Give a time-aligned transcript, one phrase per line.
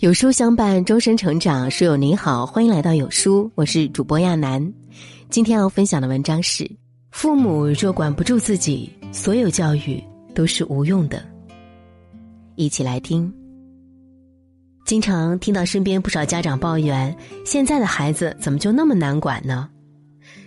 [0.00, 1.70] 有书相伴，终身成长。
[1.70, 4.70] 书友您好，欢迎来到有书，我是主播亚楠。
[5.30, 6.70] 今天要分享的文章是：
[7.12, 10.04] 父母若管不住自己，所有教育
[10.34, 11.24] 都是无用的。
[12.56, 13.32] 一起来听。
[14.84, 17.16] 经常听到身边不少家长抱怨，
[17.46, 19.66] 现在的孩子怎么就那么难管呢？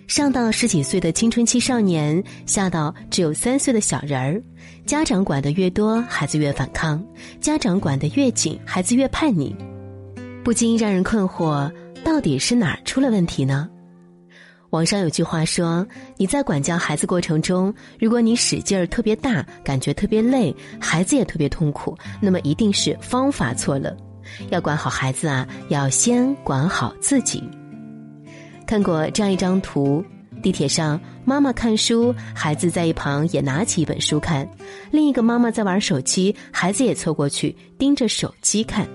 [0.09, 4.41] 上到十几岁的青春期少年，下到只有三岁的小人儿，
[4.83, 6.99] 家长管的越多，孩子越反抗；
[7.39, 9.55] 家长管得越紧，孩子越叛逆，
[10.43, 11.71] 不禁让人困惑：
[12.03, 13.69] 到底是哪儿出了问题呢？
[14.71, 15.85] 网上有句话说
[16.17, 23.95] ：“你在管教孩子过程中，如果你使劲儿特别大，感觉特别累，孩子也特别痛苦，那么一定是方法错了。
[24.49, 27.43] 要管好孩子啊，要先管好自己。”
[28.69, 30.05] 看过这样一张图：
[30.43, 34.45] 地铁上，妈妈看书，孩子在一旁也拿起一本书看；
[34.91, 38.87] 另一个妈妈在玩手机，孩子也凑过去盯着手机看。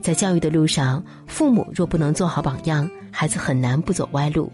[0.00, 4.52] 在教育的路上，父母若不能做好榜样，孩子很难不走歪路。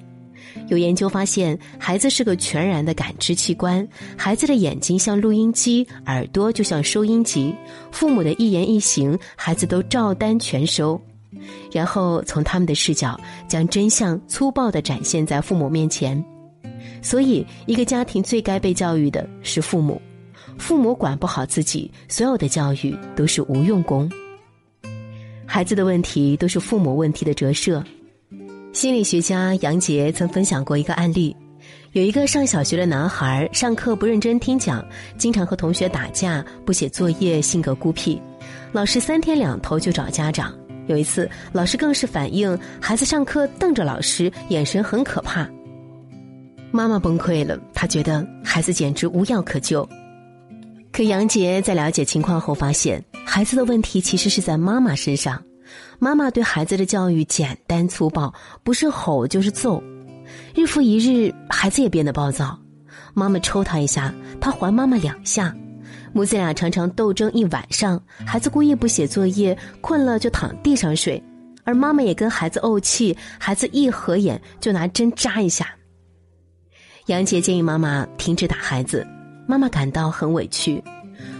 [0.69, 7.55] 有研究发现，孩子是个全然的感知器官，孩子的眼睛像录音机，耳朵就像收音机，
[7.92, 10.98] 父母的一言一行，孩子都照单全收。
[11.72, 16.22] 然后从他们的视角将真相粗暴的展现在父母面前，
[17.02, 20.00] 所以一个家庭最该被教育的是父母，
[20.58, 24.10] 父母管不好自己，所有的教育都是无用功。
[25.47, 27.82] 孩子的问题都是父母问题的折射。
[28.72, 31.34] 心理学家杨杰曾分享过一个案例，
[31.91, 34.84] 有一个上小学的男孩，上课不认真听讲，
[35.19, 38.22] 经常和同学打架，不写作业，性格孤僻，
[38.70, 40.54] 老师三天两头就找家长。
[40.91, 45.48] 有一次，老师更是反映孩子上课瞪着老师，眼神很可怕。
[46.72, 49.88] 妈妈崩溃了，她觉得孩子简直无药可救。
[50.92, 55.41] 可杨杰在了解情况后发现，孩子的问题其实是在妈妈身上。
[56.00, 58.34] 妈妈对孩子的教育简单粗暴，
[58.65, 59.81] 不是吼就是揍。
[60.56, 62.59] 日复一日，孩子也变得暴躁。
[63.15, 65.54] 妈妈抽他一下，他还妈妈两下。
[66.12, 71.22] 母子俩常常斗争一晚上，孩子故意不写作业，困了就躺地上睡，
[71.62, 75.72] 而妈妈也跟孩子怄气，孩子一合眼就拿针扎一下。
[77.06, 79.06] 杨杰建议妈妈停止打孩子，
[79.47, 80.82] 妈妈感到很委屈，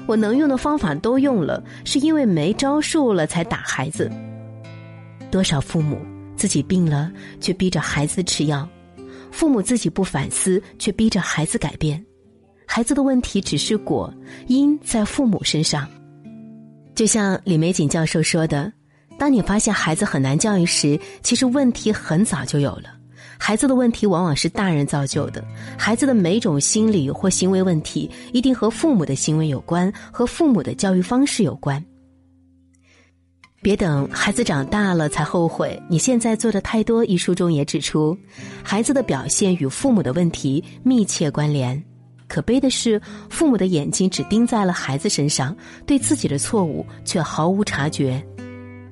[0.07, 4.11] 我能用的方法都用了，是因为没招数了才打孩子。
[5.31, 5.99] 多少父母
[6.37, 7.11] 自己病了
[7.41, 8.69] 却逼着孩子吃药，
[9.31, 12.05] 父母自己不反思却逼着孩子改变。
[12.73, 14.15] 孩子的问题只是果，
[14.47, 15.89] 因在父母身上。
[16.95, 18.73] 就像李玫瑾教授说的
[19.19, 22.85] ：“当你发现孩子很难教育时，其实问题很早就有了。
[23.41, 25.45] 孩子的问题往往是大人造就的。
[25.77, 31.85] 孩子的每种心理或行为问题，一定和父母的行为有关，和父母的教育方式有关。
[33.61, 38.17] 别等孩子长大了才后悔，你现在做的太多。”一书中也指出，
[38.63, 41.83] 孩子的表现与父母的问题密切关联。
[42.31, 45.55] 可悲的是，父母的眼睛只盯在了孩子身上，
[45.85, 48.25] 对自己的错误却毫无察觉，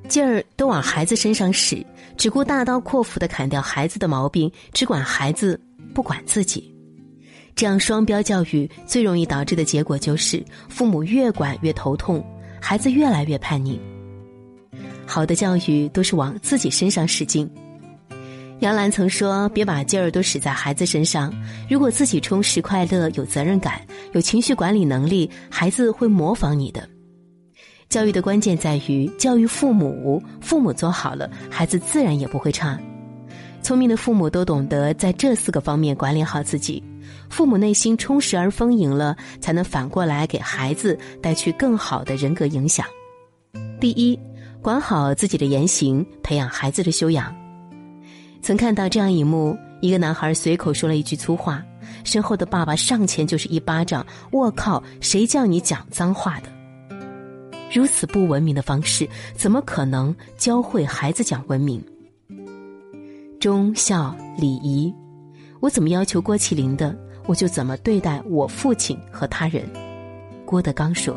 [0.08, 5.58] 劲儿都往孩子身上使，只顾大刀阔斧的砍掉孩子的毛病，只管孩子
[5.94, 6.74] 不管自己。
[7.54, 12.24] 这样双标教育最容易导致的结果就是，父母越管越头痛，
[12.60, 13.80] 孩子越来越叛逆。
[15.06, 17.48] 好的教育都是往自己身上使劲。
[18.60, 21.32] 杨澜曾说：“别把劲儿都使在孩子身上。
[21.70, 23.80] 如果自己充实、快乐、有责任感、
[24.12, 26.88] 有情绪管理能力，孩子会模仿你的。
[27.88, 32.76] 教育的关键在于教育父母，父母做好了，孩子自然也不会差。
[33.62, 36.82] 聪明的父母都懂得在这四个方面管理好自己，
[37.30, 42.84] 父母内心充实而丰盈了，才能反过来给孩子带去更好的人格影响。
[43.80, 44.18] 第一，
[44.60, 47.32] 管好自己的言行，培养孩子的修养。”
[48.48, 51.62] 曾看到这样一幕：一个男孩随口说了一句粗话，
[52.02, 54.06] 身后的爸爸上前就是一巴掌。
[54.32, 56.48] 我靠，谁叫你讲脏话的？
[57.70, 61.84] 如此不文明的方式，怎么可能教会孩子讲文明？
[63.38, 64.90] 忠孝礼仪，
[65.60, 69.62] 我怎么要求郭麒麟的，我就怎么对待我父亲和他人。
[70.46, 71.14] 郭德纲说，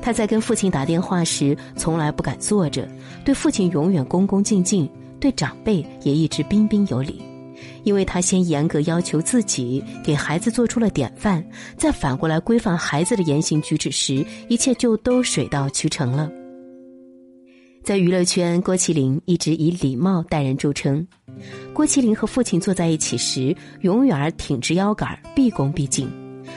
[0.00, 2.88] 他在跟父亲打电话时，从来不敢坐着，
[3.24, 4.88] 对父亲永远恭恭敬敬。
[5.20, 7.20] 对长辈也一直彬彬有礼，
[7.84, 11.44] 因为他先严格要求自己，给孩子做出了典范，
[11.76, 16.30] 再反过来规范孩子的言行举止时，一切就都水到渠成了。
[17.82, 21.06] 在娱乐圈，郭麒麟一直以礼貌待人著称。
[21.72, 26.08] 郭麒麟和父亲坐在一起时，永远挺直腰杆，毕恭毕敬；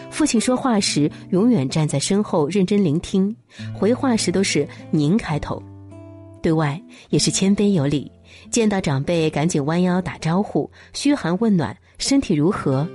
[0.10, 3.36] 父亲说话时，永远站在身后认真聆听，
[3.76, 5.62] 回话时都是“您”开头。
[6.42, 8.12] 对外也是谦卑有礼，
[8.52, 12.88] 见到长辈赶紧弯腰打招呼，嘘寒问暖，身体如何？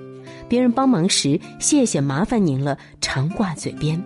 [0.49, 4.03] 别人帮忙时，谢谢麻烦您了，常挂嘴边。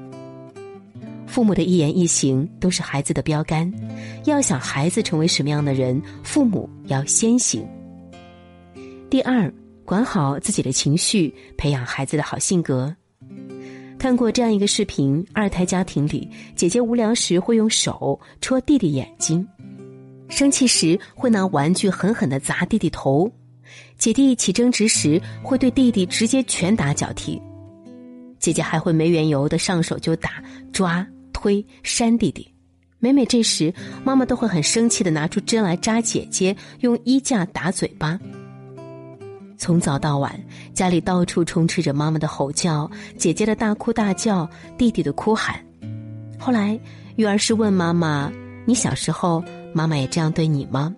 [1.26, 3.70] 父母的一言一行都是孩子的标杆，
[4.24, 7.66] 要想孩子成为什么样的人，父母要先行。
[9.10, 9.52] 第二，
[9.84, 12.94] 管好自己的情绪，培养孩子的好性格。
[13.98, 19.46] 看过这样一个视频：二胎家庭里，姐姐无聊时会用手戳弟弟眼睛，
[20.28, 23.30] 生气时会拿玩具狠狠的砸弟弟头，
[23.96, 27.40] 姐弟起争执时会对弟弟直接拳打脚踢，
[28.38, 30.42] 姐姐还会没缘由的上手就打、
[30.72, 32.46] 抓、推、扇弟弟。
[33.00, 33.72] 每每这时，
[34.04, 38.18] 妈妈都会很生气的拿出针来扎姐姐，用衣架打嘴巴。
[39.56, 40.40] 从早到晚，
[40.74, 45.64] 家里到处充斥着妈妈的吼叫、姐姐的大哭大叫、弟弟的哭喊。
[46.38, 46.78] 后来，
[47.16, 48.32] 育儿师问妈妈
[48.66, 49.42] ：“你小时候，
[49.72, 50.94] 妈妈也这样对你吗？”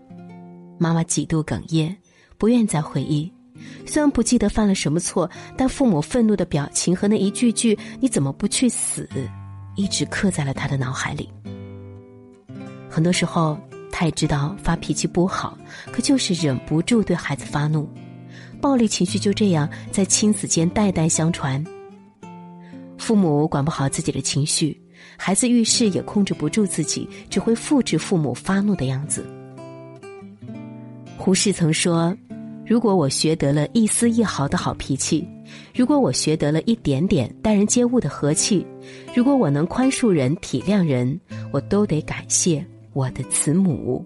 [0.78, 1.94] 妈妈几度哽咽，
[2.38, 3.30] 不愿再回忆。
[3.84, 9.06] 虽然不记得犯了什么错，但父母愤怒的表情和那一句句“你怎么不去死”，
[9.76, 11.28] 一直刻在了他的脑海里。
[12.88, 13.58] 很多时候，
[13.92, 15.58] 他也知道发脾气不好，
[15.92, 17.86] 可就是忍不住对孩子发怒。
[18.62, 21.62] 暴力情绪就这样在亲子间代代相传。
[22.96, 24.79] 父母管不好自己的情绪，
[25.16, 29.24] 孩子遇事也控制不住自己，只会复制父母发怒的样子。
[31.16, 32.16] 胡适曾说
[32.66, 35.28] ：“如果我学得了一丝一毫的好脾气，
[35.74, 38.66] 如果我学得了一点点待人接物的和气，
[39.14, 41.20] 如果我能宽恕人、体谅人，
[41.52, 42.64] 我都得感谢
[42.94, 44.04] 我的慈母。”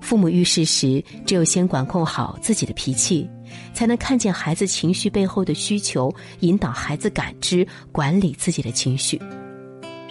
[0.00, 3.26] 父母遇事时，只有先管控好自己的脾气，
[3.72, 9.18] 才能看见孩子情绪背后的需求，引导孩子感知、管理自己的情绪。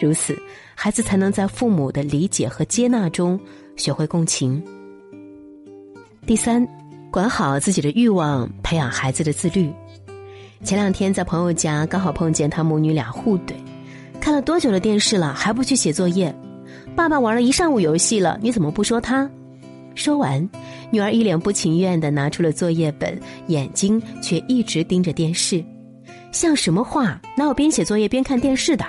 [0.03, 0.37] 如此，
[0.75, 3.39] 孩子才能在父母的理解和接纳中
[3.77, 4.61] 学会共情。
[6.25, 6.67] 第三，
[7.09, 9.71] 管好自己的欲望，培养孩子的自律。
[10.61, 13.53] 前两天在朋友家，刚好碰见他母女俩互怼
[14.19, 16.35] ：“看了多久的电视了，还不去写作业？
[16.97, 19.29] 爸爸玩了一上午游戏了，你怎么不说他？”
[19.95, 20.49] 说完，
[20.91, 23.17] 女儿一脸不情愿的拿出了作业本，
[23.47, 25.63] 眼睛却一直盯着电视，
[26.33, 27.21] 像什么话？
[27.37, 28.83] 哪有边写作业边看电视的？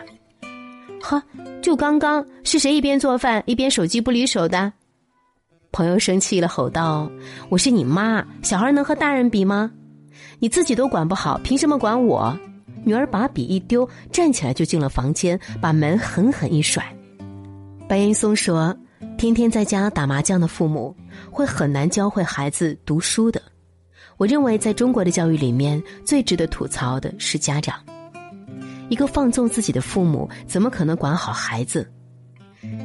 [1.05, 1.23] 呵，
[1.61, 4.73] 就刚刚是谁一边做饭一边手机不离手的？
[5.71, 7.11] 朋友生气了，吼道
[7.51, 9.71] ：“我是你妈，小孩能和大人比吗？
[10.39, 12.35] 你自己都管不好，凭什么管我？”
[12.85, 16.83] 女儿把笔一丢，站起来就进了房间，把门狠狠一甩。
[17.87, 18.75] 白岩松说。
[19.17, 20.95] 天天在家打麻将的父母，
[21.31, 23.41] 会很难教会孩子读书的。
[24.17, 27.77] 我认为，在中国的教育里面，最值得吐槽的是家长。
[28.89, 31.91] 一个放纵自己的父母，怎么可能管好孩子？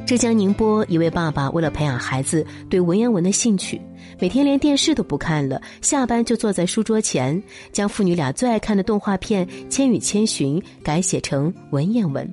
[0.06, 3.80] 浙江宁波一位爸爸为了培养孩子对文言文的兴趣，
[4.18, 7.42] 每天连电视都不看了，下班就坐在书桌前，
[7.72, 12.28] 将父女俩最爱看的动画片《千与千寻》改写成文言文。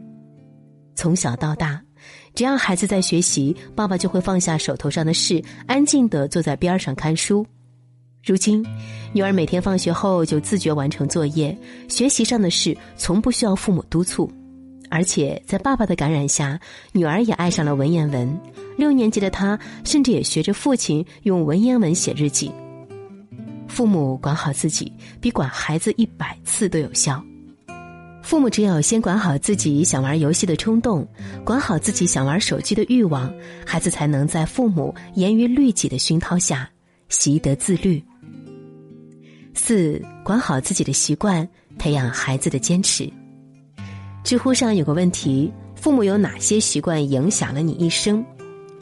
[0.96, 1.82] 从小到大。
[2.36, 7.44] 只要孩子在学习，爸爸就会放下手头上的事，安静的坐在边上看书。
[8.28, 8.62] 如今，
[9.14, 11.58] 女儿每天放学后就自觉完成作业，
[11.88, 14.30] 学习上的事从不需要父母督促。
[14.90, 16.60] 而且在爸爸的感染下，
[16.92, 18.38] 女儿也爱上了文言文。
[18.78, 22.52] 六年级的她甚至也学着父亲用文言文写日记。
[23.70, 27.24] 父母管好自己，比管孩子一百次都有效。
[28.22, 31.08] 父母只有先管好自己想玩游戏的冲动，
[31.46, 33.34] 管好自己想玩手机的欲望，
[33.66, 36.70] 孩子才能在父母严于律己的熏陶下
[37.08, 38.04] 习得自律。
[39.58, 41.46] 四，管好自己的习惯，
[41.80, 43.12] 培养孩子的坚持。
[44.24, 48.24] 知乎上有个问题：父母有哪些习惯影响了你一生？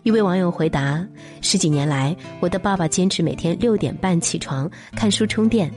[0.04, 1.04] 一位网友回答：
[1.42, 5.72] 十几年来，我的爸爸坚持每天六点半起床看书充电。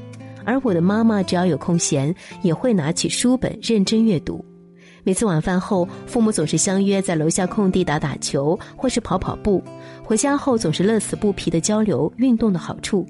[0.45, 4.45] 而我的妈妈只要有空闲，也会拿起书本认真阅读。
[5.05, 9.62] 每次晚饭后，父母总是相约在楼下空地打打球，或是跑跑步。
[10.02, 13.07] 回家后，总是乐此不疲的交流运动的好处。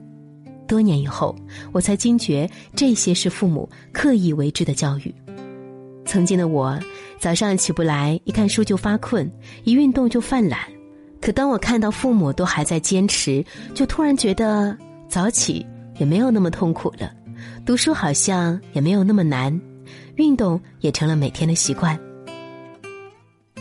[0.68, 1.34] 多年以后，
[1.72, 5.12] 我才惊觉这些是父母刻意为之的教育。
[6.04, 6.78] 曾经的我，
[7.18, 9.28] 早上起不来，一看书就发困，
[9.64, 10.60] 一运动就犯懒。
[11.20, 13.44] 可当我看到父母都还在坚持，
[13.74, 14.76] 就突然觉得
[15.08, 15.66] 早起
[15.98, 17.12] 也没有那么痛苦了。
[17.66, 19.60] 读书好像也没有那么难，
[20.14, 21.98] 运动也成了每天的习惯。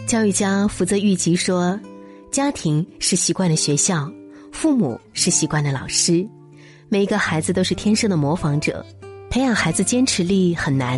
[0.05, 1.77] 教育家福泽谕吉说
[2.31, 4.09] ：“家庭是习惯的学校，
[4.53, 6.25] 父母是习惯的老师。
[6.89, 8.86] 每一个孩子都是天生的模仿者，
[9.29, 10.98] 培养孩子坚持力很难，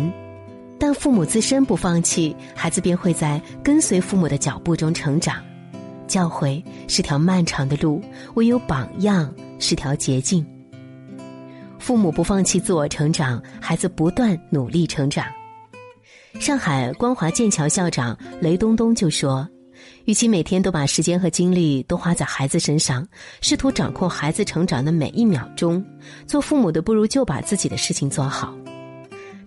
[0.78, 5.42] 但父母自身不放弃，孩子便会在跟随父母的脚步中成长。
[6.06, 8.00] 教诲是条漫长的路，
[8.34, 10.46] 唯有榜样是条捷径。
[11.80, 15.26] 父母不放弃自我成长，孩子不断努力成长。
[16.38, 19.48] 上海光华剑桥校长雷东东就说
[20.10, 23.06] ：“与其每天都把时间和精力都花在孩子身上，
[23.40, 25.84] 试图掌控孩子成长的每一秒钟，
[26.26, 28.52] 做父母的不如就把自己的事情做好。”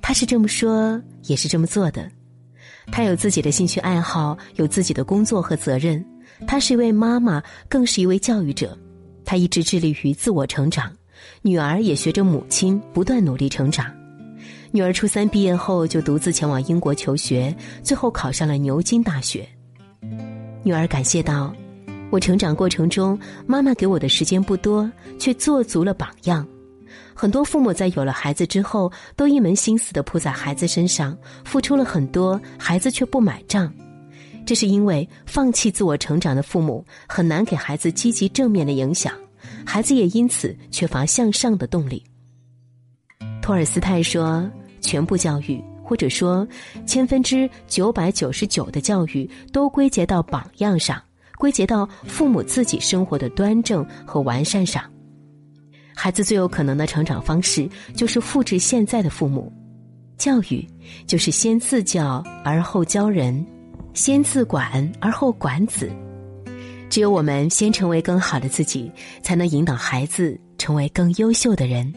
[0.01, 2.09] 他是这么说，也是这么做的。
[2.93, 6.01] 他有自己的兴趣爱好，有自己的工作和责任。
[6.47, 8.77] 他是一位妈妈，更是一位教育者。
[9.25, 10.89] 他一直致力于自我成长。
[11.41, 13.93] 女儿也学着母亲不断努力成长。
[14.71, 17.53] 女儿初三毕业后就独自前往英国求学，
[17.83, 19.45] 最后考上了牛津大学。
[20.63, 21.53] 女儿感谢道
[22.09, 24.89] ：“我成长过程中，妈妈给我的时间不多，
[25.19, 26.47] 却做足了榜样。
[27.13, 33.71] 很多父母在有了孩子之后，都一门心思的扑在孩子身上，付出了很多，孩子却不买账。
[34.45, 39.13] 这是因为放弃自我成长的父母，很难给孩子积极正面的影响。”
[39.65, 42.01] 孩子也因此缺乏向上的动力。
[43.41, 46.47] 托尔斯泰说：“全部教育，或者说
[46.85, 51.01] 千分之九百九十九的教育，都归结到榜样上，
[51.37, 54.83] 归结到父母自己生活的端正和完善上。
[55.95, 59.51] 孩子最有可能的成长方式，就是复制现在的父母。
[60.17, 60.65] 教育
[61.05, 63.45] 就是先自教而后教人，
[63.93, 65.91] 先自管而后管子。”
[66.89, 68.91] 只有我们先成为更好的自己，
[69.23, 71.91] 才能引导孩子成为更优秀的人。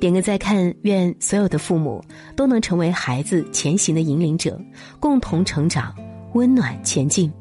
[0.00, 2.02] 点个再看，愿所有的父母
[2.36, 4.60] 都能成为孩子前行的引领者，
[5.00, 5.94] 共同成长，
[6.34, 7.32] 温暖前进。